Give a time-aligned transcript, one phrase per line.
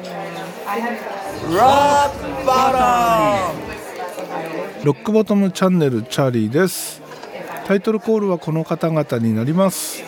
[0.00, 1.34] ロッ
[2.14, 3.92] クボトム
[4.84, 7.02] ロックボトムチャンネルチャーリーです。
[7.66, 9.98] タイトルコールはこの方々になります。
[9.98, 10.04] シ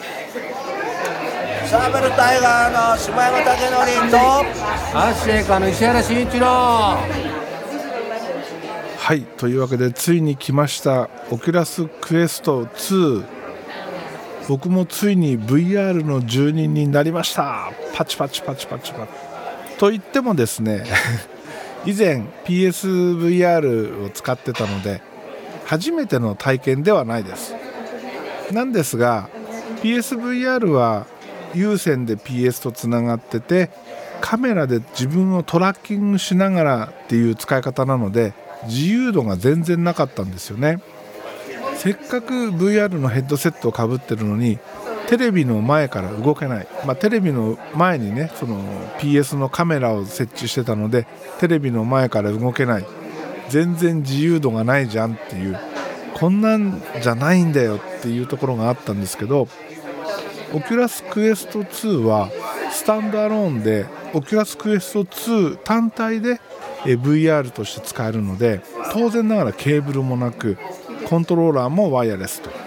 [1.75, 3.55] ャーベルタイガーの下山武
[4.01, 4.17] 徳と
[4.99, 6.47] アースシェイカーの石原慎一郎。
[8.99, 13.25] はいというわけでついに来ましたオキュラスクエスト2
[14.49, 17.71] 僕もついに VR の住人になりました。
[17.95, 19.32] パチパチパチパチパチ
[19.83, 20.85] と言ってもですね
[21.85, 25.03] 以前 PSVR を使ってたので
[25.65, 27.57] 初めての体験ではないです。
[28.53, 29.29] なんですが
[29.83, 31.07] PSVR は
[31.53, 33.71] 有線で PS とつながってて
[34.21, 38.35] カメラで自分をトラッキングしながらっていう使い方なので
[38.69, 40.81] 自由度が全然なかったんですよね。
[41.75, 44.61] せっかく VR のヘッドセットをかぶってるのに
[45.13, 48.63] テレビの前から動けない、まあ、テレビの前にねその
[48.99, 51.07] PS のカメラを設置してたので
[51.39, 52.87] テレビの前から動けない。
[53.51, 55.59] 全然自由度がないじゃんっていう。
[56.15, 59.49] こんなんじゃないんだよっていうところがあったんですけど
[60.55, 62.31] オキュラスクエスト2は
[62.71, 63.85] スタンドアローンで
[64.15, 66.41] オキュラスクエスト2単体で
[66.85, 70.57] VR として使えるので当然ながらケーブルもなく
[71.07, 72.62] コントローラーもワイヤレスと。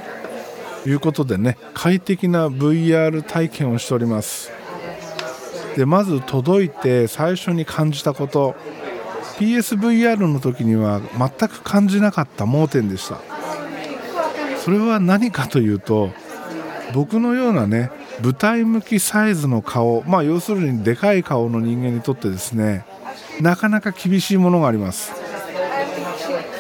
[0.86, 4.52] いうことでね快適な VR 体験をしております。
[5.76, 8.56] でまず届いて最初に感じたこと。
[9.38, 13.20] PSVR の時には全く感じなかった盲点でした。
[14.64, 16.10] それは何かというと
[16.94, 17.92] 僕のようなね
[18.24, 22.86] 舞台向きサイズの顔まあ要するにでかい顔の人間にとってですね
[23.42, 25.14] なかなか厳しいものがあります。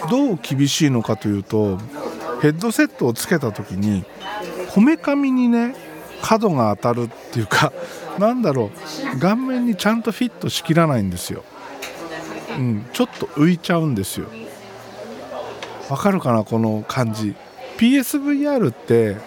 [0.09, 1.79] どう厳しいのかというと
[2.41, 4.05] ヘッドセットをつけた時に
[4.73, 5.75] こめかみにね
[6.21, 7.71] 角が当たるっていうか
[8.19, 8.71] なんだろ
[9.15, 11.43] う顔面にちゃんとフィットしきらないんですよ、
[12.57, 14.27] うん、ちょっと浮いちゃうんですよ。
[15.89, 17.35] わかるかなこの感じ。
[17.77, 19.17] PSVR って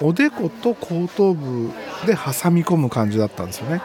[0.00, 1.70] おでこと後頭部
[2.06, 3.82] で挟み込む感じだったんですよね。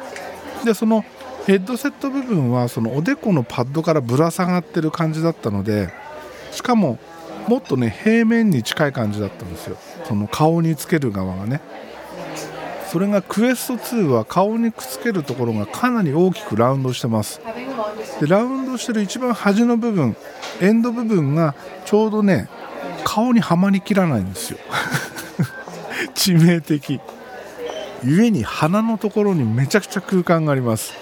[0.63, 1.03] でその
[1.45, 5.93] ヘッドセット部分はそのおでこのパッドからぶら下がってる感じだったので
[6.51, 6.97] しかも
[7.47, 9.77] もっとね平面に近い感じだったんですよ。
[10.05, 11.61] その顔につける側がね。
[12.91, 17.41] それがクエスト2は顔にくっつけるところがかなり大きくラウンドしてます。
[18.19, 20.15] でラウンドしてる一番端の部分
[20.61, 21.55] エンド部分が
[21.85, 22.47] ちょうどね
[23.03, 24.59] 顔にはまりきらないんですよ。
[26.15, 27.01] 致命的。
[28.03, 30.93] 故に鼻のところにめちゃくちゃ空間があります。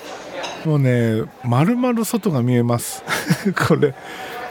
[0.66, 3.04] もうね丸々外が見えます。
[3.68, 3.92] これ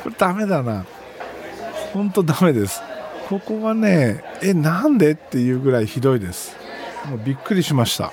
[0.02, 0.84] これダメだな。
[1.92, 2.80] 本当ダメです。
[3.28, 6.56] ここはねえなんでっていうぐらいひどいです。
[7.08, 8.12] もうびっくりしました。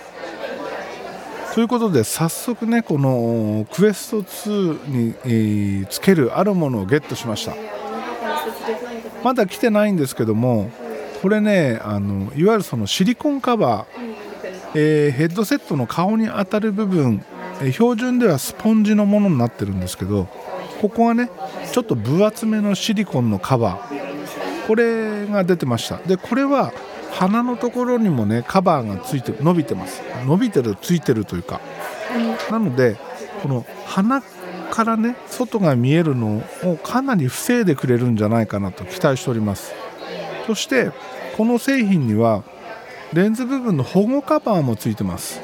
[1.53, 7.53] ということで早速ねこのクエスト2に、え、つけるあるものをゲットしました。
[9.23, 10.71] まだ来てないんですけども
[11.21, 17.25] これねあのいわゆるそのシリコンカバー、えー、ヘッドセットの顔に当たる部分、
[17.61, 20.27] えー、標準ではスポンジのものになってるんですけど
[20.79, 21.29] ここがね
[21.71, 24.67] ちょっと分厚めのシリコンのカバー。
[24.67, 25.97] これが出てました。
[25.97, 26.71] でこれは
[27.11, 30.01] 鼻のところにもねカバーがついて伸びてます。
[30.25, 31.59] 伸びてるついてるというか。
[32.51, 32.97] なので
[33.41, 34.21] この鼻
[34.71, 39.73] からね外が見えるのをかなり防いでくれるんじゃないかなと期待しております。
[40.47, 40.91] そして
[41.37, 42.43] この製品には
[43.13, 45.41] レンズ部分の保護カバーもついてます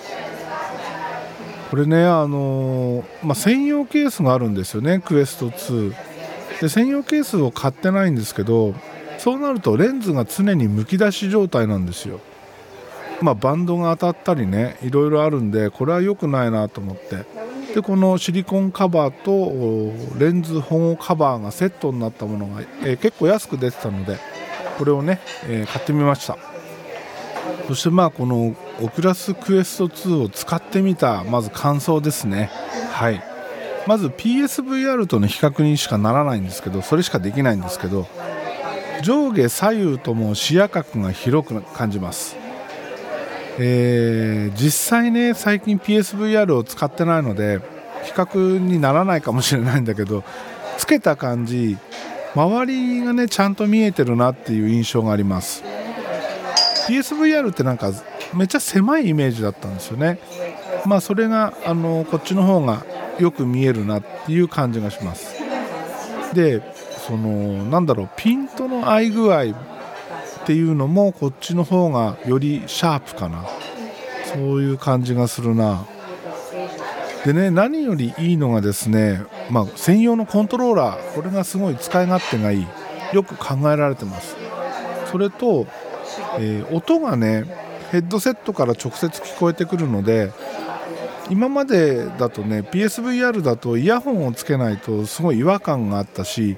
[1.70, 5.94] これねあのー、まあ、専用ケースがあるんですよねクエスト2
[6.62, 8.74] で専用ケースを買ってないんですけど
[9.18, 12.20] そうなるとレンズが常にむき出し状態なんですよ。
[13.22, 17.26] まあ、バンドが当たったりねいろいろあるんでこれは良くないなと思って。
[17.74, 24.18] でこのシリコンカバーとレンズ保護カバーがセットになったものが、えー、結構安く出てたので
[24.78, 26.38] これをね、えー、買ってみました。
[27.68, 32.50] そしてまあこのオクラスクエスト2を使ってみたまず感想ですね。
[32.92, 33.24] はい。
[33.88, 38.08] まず PSVR との比較にしかならないんですけどそれしかできないんですけど
[39.04, 42.36] 上下左右とも視野角が広く感じます。
[43.58, 47.62] えー、実際ね最近 PSVR を使ってないので
[48.04, 50.26] 比較にならないかもしれないんだけど
[50.78, 51.78] つけた感じ
[52.36, 55.64] 周りがねちゃんと見えてるなっていう印象があります。
[56.88, 57.92] PSVR ってなんか
[58.36, 60.20] めっちゃ狭いイメージだったんですよね。
[60.86, 62.86] まあそれがあのこっちの方が
[63.20, 65.36] よく見えるなっていう感じがします。
[66.34, 66.62] で
[67.08, 69.46] そのなんだろうピントの合い具合っ
[70.46, 73.46] ていうのもこっちの方がよりシャープかな。
[74.26, 75.86] そういう感じがするな。
[77.26, 82.68] でね何よりいいのがですね、まあ、専用のコントローラーこれがすごい使い勝手がいい。
[83.14, 84.36] よく考えられてます。
[85.12, 85.68] それと、
[86.38, 87.46] えー、音がね
[87.92, 90.32] ヘッドセットから直接聞こえてくるので
[91.30, 96.58] 今までだとね PSVR だとイヤホンをつけないとすごい違和感があったし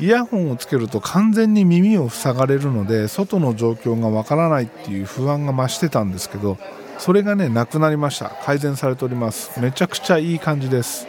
[0.00, 6.56] イヤホンをつけると完全に耳を塞がれるので外の状況がわからないっていう不安が増してたんですけど
[6.98, 8.30] それがねなくなりました。
[8.44, 9.60] 改善されております。
[9.60, 11.06] めちゃくちゃいい感じです。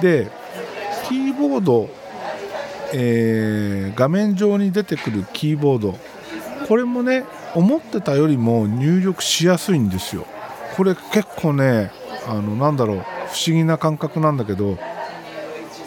[0.00, 0.28] で
[1.08, 1.88] キーボード、
[2.92, 5.98] えー、画面上に出てくるキーボード
[6.66, 10.26] これもね思ってたよりも入力しやすいんですよ。
[10.76, 11.90] これ結構ね
[12.26, 13.02] あのなんだろう不
[13.46, 14.78] 思議な感覚なんだけど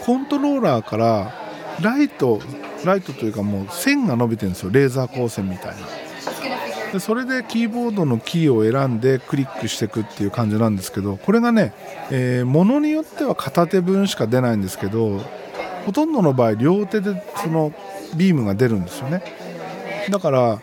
[0.04, 1.34] コントローラーから
[1.82, 2.40] ライト
[2.84, 4.70] ライトというかもう線が伸びてるんですよ。
[4.70, 5.76] レーザー光線みたいな。
[6.92, 11.74] でそれでキーボードのキーを選んでクリックしていくっていう感じなんですけどこれがね、
[12.10, 15.18] えー、ものによっては片手分しか出ないんですけど
[15.84, 17.74] ほとんどの場合両手でその
[18.16, 19.22] ビームが出るんですよね。
[20.10, 20.62] だから、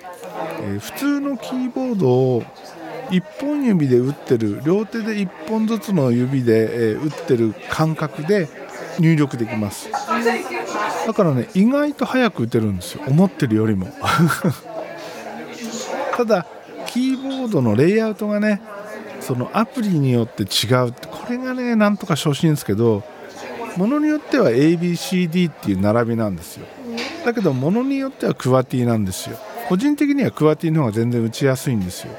[0.62, 2.44] え、普通のキーボードを
[3.10, 8.50] 1本指で打ってる両手で1本ずつの指で、え、打ってる感覚で
[9.00, 9.90] 入力できます。
[11.06, 13.04] だからね意外と早く打てるんですよ。
[13.08, 13.88] 思ってるよりも。
[16.18, 16.46] ただ
[16.88, 18.62] キーボードのレイアウトがね
[19.20, 23.04] そのアプリによって違うってこれがねなんとかしてほしいんですけど
[23.76, 26.66] ものによっては ABCD っていう並びなんですよ。
[27.26, 29.38] だけどものによってはクワティなんですよ。
[29.68, 32.14] 個人的にはクワティの方が全然打ちやすいんですよ。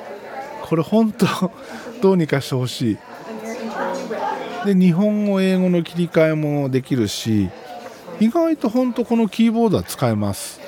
[0.63, 1.27] これ本当
[2.03, 2.99] どうにかしてほしい。
[4.67, 7.49] で日本語英語の切り替えもできるし
[8.19, 10.61] 意外と本当このキーボードは使えます。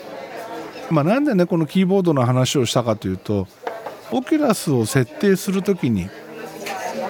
[0.90, 3.46] まあ、なんでねこのキーボードの話をしたかというと
[4.10, 6.08] オキュラスを設定する時に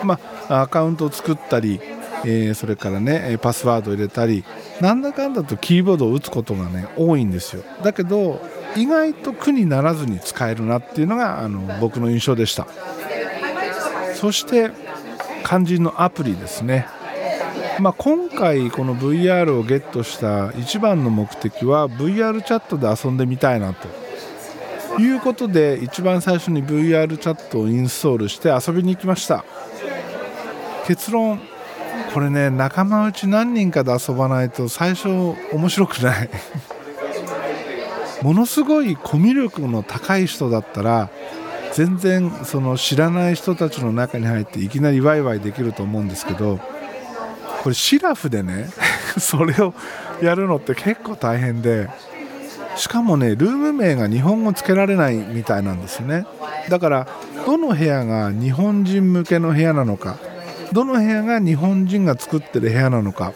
[0.03, 0.19] ま
[0.49, 1.81] あアカウントを作ったり、
[2.25, 4.45] えー、それからねパスワードを入れたり
[4.81, 7.63] なんだかんだとキーボードを打つことがね多いんですよ。
[7.83, 8.41] だけど
[8.77, 12.67] 意外と苦にならずに使えるなっていうのがあの僕の印象でした。
[14.15, 14.71] そして
[15.45, 16.87] 肝心のアプリですね、
[17.79, 29.45] まあ、今回この VR をゲットした一番の目的は VR チャットで遊んでみたいなということで一番最初に VR チャットをインストールして遊びに行きました。
[30.87, 31.41] 結論
[32.13, 36.31] これね仲間内何人かで遊ばないと最初面白くない。
[38.23, 41.11] ものすごいコミュ力の高い人だったら
[41.73, 46.59] 全然その知らない人たちの中に入っていきなりワイワイできると思うんですけど
[47.63, 48.69] これシラフでね
[49.19, 49.75] それを
[50.23, 51.89] やるのって結構大変で
[52.77, 56.27] しかもねルーム名が日本語つけられないみたいなんですね。
[56.69, 57.09] だから
[57.45, 60.19] どの部屋が日本人向けの部屋なのか
[60.73, 63.33] どの部屋が日本人が作ってる部屋なのか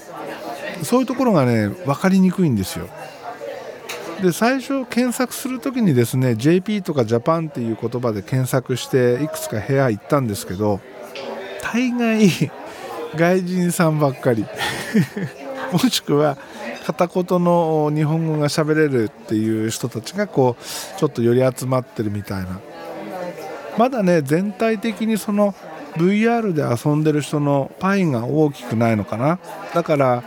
[0.83, 2.89] そういうところがね分かりにくいんですよ。
[4.23, 10.81] で最初検索する時にですね JP とかジャパンっていう言葉で検索していくつか部屋行ったんですけど
[11.61, 12.29] 大概
[13.17, 14.47] 外人さんばっかり。
[15.73, 16.37] もしくは
[16.85, 22.61] 片言の日本語が喋れるっていう人たちがこうちょっと寄り集まってるみたいな。
[23.79, 25.55] まだね全体的にその
[25.97, 29.39] VR で遊んでる人のパイが大きくないのかな。
[29.75, 30.23] だから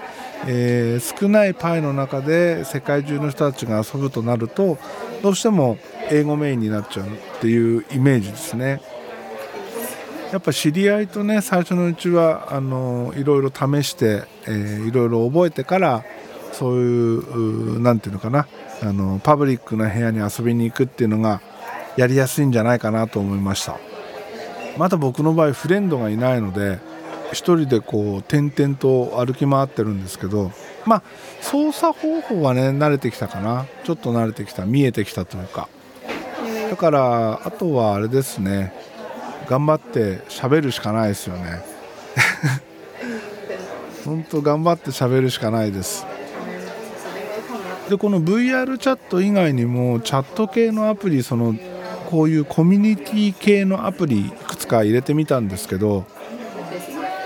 [0.48, 4.78] えー、少ないパイの中で世界中の人たちが遊ぶとなると
[5.24, 5.78] どうしても
[6.12, 7.10] 英語メインになっちゃうっ
[7.42, 8.82] ていうイメージですね。
[10.32, 16.04] やっぱ知り合いとね最初のうちはあのいろいろ試して、えー、いろいろ覚えてから
[16.52, 18.48] そういう何て言うのかな
[18.82, 21.42] あのパブリックな部屋に遊びに行くっていうのが
[21.96, 23.80] やりやすいんじゃないかなと思いました
[24.78, 26.80] まだ僕の場合フレンドがいないので
[27.32, 30.52] 1人でこう点々と歩き回ってるんですけど
[30.86, 31.04] まあ
[31.42, 33.66] 操作方法はね慣れてきたかな。
[33.84, 34.66] ちょっと慣れてきた。
[34.66, 35.68] 見えてきたというか。
[36.70, 38.74] だからあとはあれですね。
[39.48, 41.62] 頑張って喋るしかないですよね。
[44.06, 46.06] 本当頑張って喋るしかないです。
[47.90, 51.56] でこの VR チャット以外にもチャット系のアプリその
[52.10, 56.06] こういうコミュニティ系のアプリいくつか入れてみたんですけど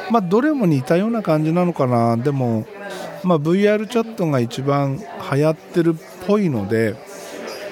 [0.10, 2.18] まあ、どれも似たような感じなのかな。
[2.18, 2.66] でも、
[3.24, 5.00] まあ、VR チャットが一番
[5.32, 6.96] 流行ってるっぽいので、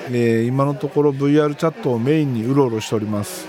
[0.10, 3.48] えー、今のところ VR チャットをメインにうろうろしております。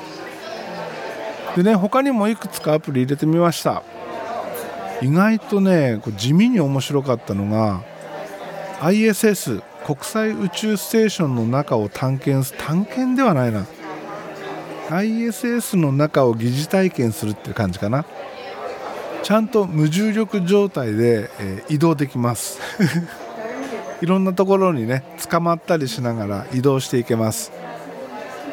[1.57, 3.83] でね他にもいくつかアプリ入れてみました。
[5.02, 7.83] 意外とねこう地味に面白かったのが
[8.80, 13.66] ISS 国際宇宙ステーションの中を探検探検ではないな。
[14.90, 18.04] ISS の中を疑似体験するって感じかな。
[19.23, 22.61] ちゃんと無重力状態で、えー移動できます。
[24.01, 27.53] いろんなところにね捕まったりしながら移動していけます。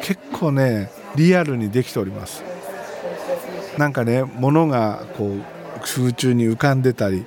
[0.02, 2.42] 結構ねリアルにできております。
[3.78, 5.40] なんかね物がこう
[5.80, 7.24] 空中に浮かんでたり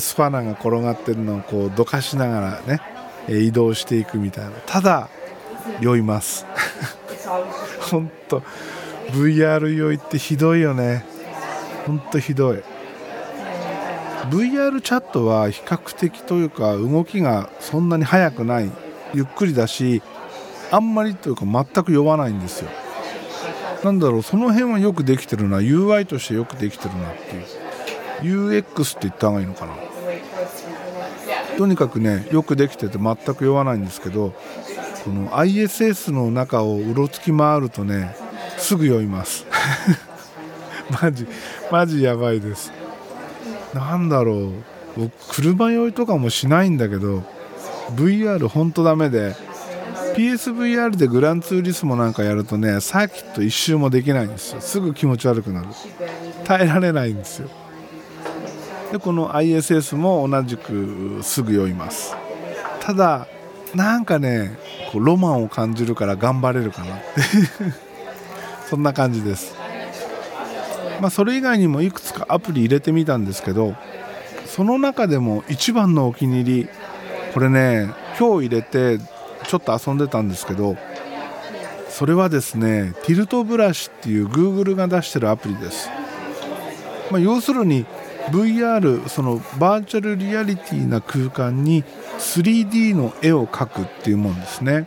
[0.00, 2.80] スパナが転がってるのをこうどかしながらね
[3.28, 4.50] 移動していくみたいな。
[4.66, 5.08] ただ
[5.80, 6.46] 酔います。
[7.90, 8.42] 本当
[9.12, 11.04] VR 酔いってひどいよね。
[11.86, 12.62] 本当ひどい。
[14.30, 18.70] VR チャットは比較的というか動きがそんなに速くない
[19.14, 20.02] ゆっくりだし
[20.70, 22.70] あんまりというか全く酔わないんですよ。
[23.84, 28.50] なんだろうその辺はよくできてるな UI としてよくできてるなっていう。
[28.50, 29.74] UX って言った方がいいのかな。
[31.58, 34.32] とにかくねよくできてて全く酔わないんですけど
[35.04, 38.16] この ISS の中をうろつき回るとね
[38.56, 39.46] すぐ酔います。
[41.02, 41.26] マジ
[41.70, 42.81] マジやばいです。
[43.74, 44.52] なんだろう。
[44.96, 47.22] 僕車酔いとかもしないんだけど
[47.96, 49.34] VR ほんとダメで
[50.14, 54.60] PSVR でグランツーリスモなんかやるとねサーキット一周もできないんですよ。
[54.60, 55.68] すぐ気持ち悪くなる。
[56.44, 57.48] 耐えられないんですよ。
[58.92, 62.14] でこの ISS も同じくすぐ酔います。
[62.80, 63.26] ただ
[63.74, 64.58] なんかね
[64.92, 66.96] こうロマンを感じるから頑張れるかな。
[66.96, 67.20] っ て
[68.68, 69.61] そんな感じです。
[71.02, 73.74] まあそれ以外にもいくつかアプリ入れてみたんですけど
[74.46, 76.68] その中でも一番のお気に入り
[77.34, 79.00] これね今日入れて
[79.48, 80.76] ちょっと遊んでたんですけど
[81.88, 85.90] それはですねティルトブラシっていう Google が出してるアプリです、
[87.10, 87.84] まあ、要するに
[88.30, 94.86] VR そのバーチャルリアリティな空間に 3D の絵を描くっていうもんですね。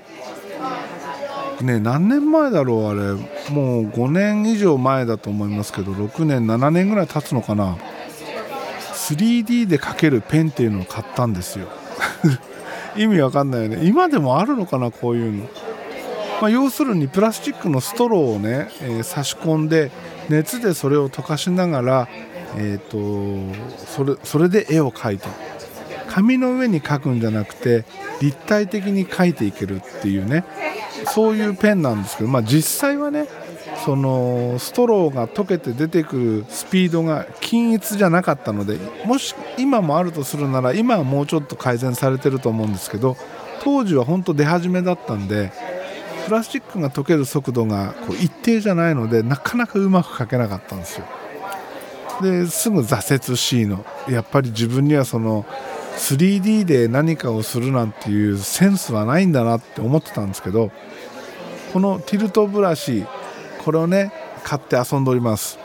[1.65, 3.13] ね何年前だろうあれ。
[3.53, 7.77] もう5年以上前だと思いますけど6年7年ぐらい経つのかな。
[8.93, 11.67] 3D で描けるペンっていうのを買ったんですよ。
[12.97, 13.79] 意味わかんないよね。
[13.83, 15.43] 今でもあるのかなこういうの、
[16.41, 19.91] まあ、要するにプラスチックのストローをね、えー差し込んで
[20.29, 22.07] 熱でそれを溶かしながら、
[22.57, 23.55] えー、と
[23.85, 25.27] それそれで絵を描いて
[26.09, 27.85] 紙の上に描くんじゃなくて
[28.21, 30.45] 立体的に描いていけるっていうね。
[31.05, 33.27] そういうペンなんですけど、まあ、実際はね
[33.83, 43.17] そのストローが溶けて出てくるスピードが均一じゃなかったのでもし今もあるとするなら今はもうちょっと改善されてると思うんですけど
[43.63, 45.51] 当時は本当出始めだったんで
[46.25, 51.05] プラスチックが溶ける速度がこう一定じゃないのでなかなかうまく描けなかったんですよ。
[52.21, 55.45] ですぐ挫折しいのやっぱり自分にはその
[55.97, 60.71] 3D で何かをするなんていうセンスはないんだなって思ってたんですけど
[61.73, 63.05] このティルトブラシ
[63.63, 64.11] これをね
[64.43, 65.57] 買って遊んでおります。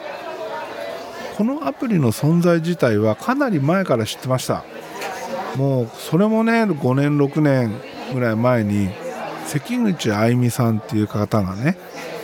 [1.37, 4.65] このアプリの存在自体はかなり前から知ってました。
[5.57, 7.75] もうそれもね5年6年
[8.13, 8.91] ぐらい前に
[9.47, 11.77] 関口あゆみさんっていう方がね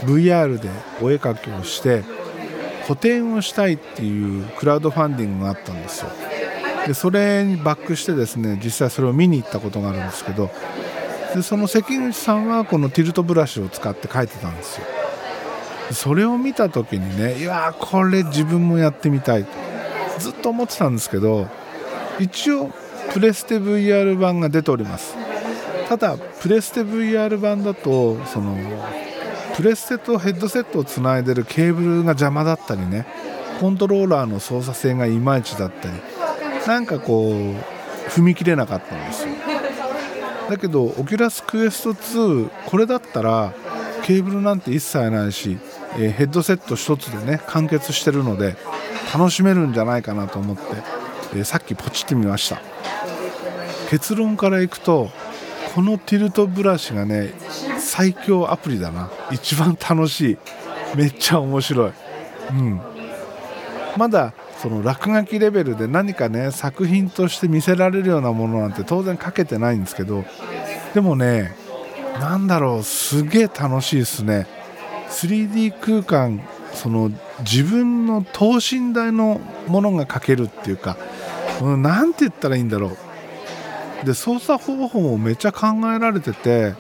[0.05, 0.69] VR で
[1.03, 2.05] お絵描きをして
[2.87, 6.11] 個展をしたいっていうクラウドファンディングがあったんですよ。
[6.87, 10.51] でそれにバックしてですね実際それを見に行ったことがあるんですけど
[11.35, 14.87] でその関口さんはこのティルトブラシを使って描いてたんですよ。
[15.93, 19.51] それを見た時にねいやこれ自分もやってみたいと。
[20.19, 21.47] ずっと思ってたんですけど
[22.19, 22.71] 一応
[23.13, 25.15] プレステ VR 版が出ております。
[25.89, 28.57] ただプレステ VR 版だとその
[29.55, 33.07] プレステとヘッドセットをつないでるケーブルが邪魔だったりね
[33.61, 35.95] コントローラーの操作性がいまいちだったり
[36.67, 39.35] なんかこう踏み切れなかったんですよ。
[40.49, 43.53] だけどオキュラスクエスト2これだったら
[44.05, 45.59] ケーブルなんて一切ないし、
[45.97, 48.57] えーヘッドセット1つでね完結してるので
[49.13, 50.63] 楽しめるんじゃないかなと思って、
[51.35, 52.61] えーさっきポチってみました。
[53.91, 55.11] 結論からいくと
[55.75, 57.35] このティルトブラシがね
[57.79, 59.11] 最強アプリだな。
[59.31, 60.39] 一番楽しい。
[60.97, 61.93] めっちゃ面白い。
[62.51, 62.81] うん。
[63.97, 70.25] まだその落書きレベルで何かね作品として見せられるようなものなんて当然書けてないんですけど
[70.95, 71.55] でもね
[72.21, 74.47] なんだろうすげえ楽しいですね。
[75.11, 77.11] 3D 空間その
[77.41, 80.97] 自分の等身大のものが描けるっていうか、
[81.63, 82.97] うん、なんて言ったらいいんだろ
[84.03, 84.07] う。
[84.07, 86.75] で操作方法もめっちゃ考えられてて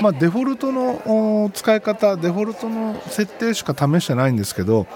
[0.00, 4.86] まあ、デフォルトの使い方デフォルトの設定しか試してないんですけど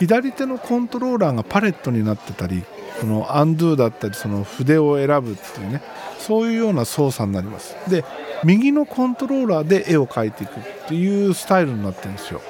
[0.00, 2.64] 左手のコントローラーがパレットになってたり
[3.00, 5.82] そのアンドゥだったりその筆を選ぶっていうね
[6.18, 7.76] そういうような操作になります。
[7.88, 8.04] で
[8.44, 12.40] 右のコントローラーで絵を描いていくっていうスタイルになってるんですよ。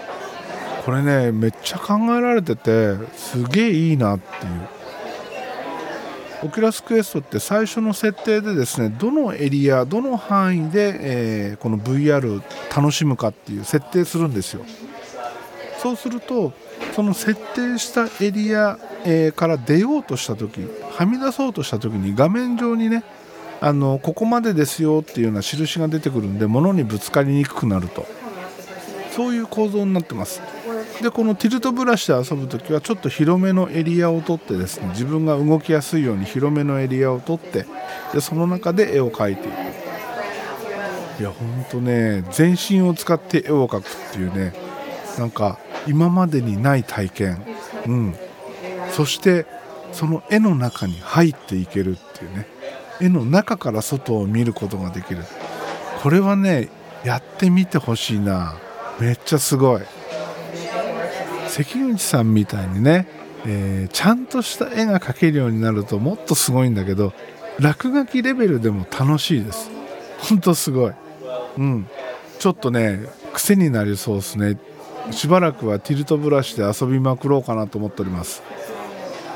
[0.84, 4.84] これねめっちゃ考えられててすげえいいなっていう。
[6.44, 12.42] オキュラスクエストって最初の設定でですねどのエリアどの範囲で、えーこの VR を
[12.74, 14.64] 楽しむかっていう設定するんですよ。
[15.84, 16.54] そうすると
[16.96, 23.04] その設定したエリア、えーから出ようとした時はみ出そうとした時に画面上にね
[23.60, 28.06] あのここまでですよっていうような印が出てくるんで物にぶつかりにくくなると。
[29.10, 30.40] そういう構造になってます。
[31.02, 37.66] でこのティルトブラシで遊ぶ時はちょっと広めのエリアを取ってですね自分が動きやすいように広めのエリアを取って
[38.12, 39.54] でその中で絵を描いていく。
[41.20, 44.54] いやほんとね全身を使って絵を描くっていうね
[45.18, 47.42] なんか今までにない体験。
[47.86, 48.14] うん。
[48.92, 49.46] そして
[49.92, 52.46] その絵の中に入っていけるっていうね。
[53.00, 55.24] 絵の中から外を見ることができる。
[56.02, 56.68] これはね
[57.04, 58.56] やってみてほしいな。
[59.00, 59.82] めっちゃすごい。
[61.48, 63.06] 関口さんみたいにね、
[63.46, 67.12] えーちゃんとした絵が描けるようになるともっとすごいんだけど
[67.60, 69.70] 落書きレベルでも楽しいです。
[70.18, 70.92] ほんとすごい。
[71.58, 71.86] うん。
[72.38, 73.00] ちょっとね
[73.32, 74.58] 癖になりそうですね。
[75.10, 78.42] しばらくはティルトブラシで遊びまくろうかなと思っております。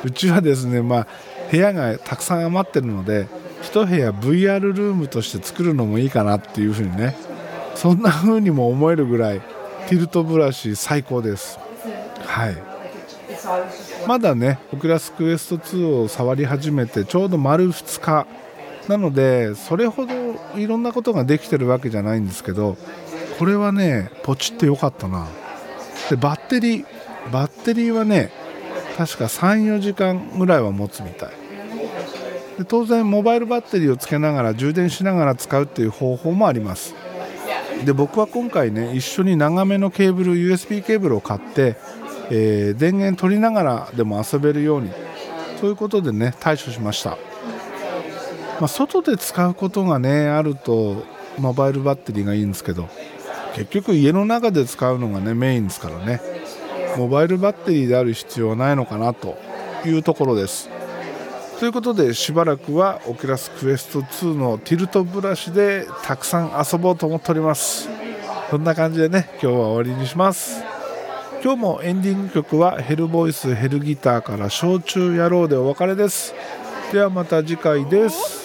[0.04, 1.06] うちはですねまあ
[1.50, 3.26] 部屋がたくさん余ってるので
[3.62, 7.16] 一部屋 VR ルームとして作るのもいいかなっていうふうにね
[7.75, 9.40] そんな風にも思えるぐらい
[9.88, 11.58] ティルトブラシ最高です。
[12.25, 12.56] はい。
[14.06, 18.26] まだねオキュラスクエスト2を触り始めてちょうど丸2日。
[18.88, 20.14] なのでそれほど
[20.56, 22.78] いろんなことができてるわけじゃないんですけど
[23.38, 25.26] これはねポチってよかったな。
[26.11, 26.87] でバッテリー
[27.31, 28.31] バッテリーはね
[28.97, 31.31] 確か34時間ぐらいは持つみたい。
[32.59, 36.95] で当然モバイルバッテリーをつけながら充電しながら使うっていう方法もあります。
[37.85, 41.77] で僕は今回ね一緒に長めのケーブル USB ケーブルを買って、
[42.31, 44.91] えー電源取りながらでも遊べるように
[45.61, 47.11] そういうことでね対処しました、
[48.61, 51.05] まあ、外で使うことがねあると
[51.38, 52.88] モバイルバッテリーがいいんですけど
[53.54, 56.20] 結局家の中で使うのがねメインですからね。
[56.96, 59.37] モバイルバッテリーである必要はないのかなと
[59.84, 60.68] いうところです。
[61.58, 67.88] ということでしばらくはオキュラスクエスト2のティルトブラシでたくさん遊ぼうと思っております。
[68.50, 70.62] そんな感じでね今日は終わりにします。
[71.42, 76.34] 今日もエンディング曲はヘルボイスヘルギターから焼酎野郎でお別れです。
[76.92, 78.38] ではまた次回です。